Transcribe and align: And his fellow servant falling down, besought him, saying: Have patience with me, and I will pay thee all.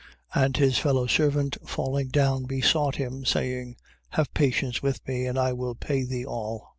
And 0.33 0.57
his 0.57 0.79
fellow 0.79 1.05
servant 1.05 1.57
falling 1.63 2.07
down, 2.07 2.45
besought 2.45 2.95
him, 2.95 3.23
saying: 3.23 3.75
Have 4.09 4.33
patience 4.33 4.81
with 4.81 5.07
me, 5.07 5.27
and 5.27 5.37
I 5.37 5.53
will 5.53 5.75
pay 5.75 6.03
thee 6.05 6.25
all. 6.25 6.69